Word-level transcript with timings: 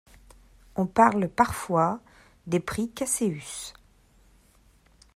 On 0.77 0.87
parle 0.87 1.29
parfois 1.29 1.99
des 2.47 2.59
Prix 2.59 2.89
Caseus. 2.89 3.75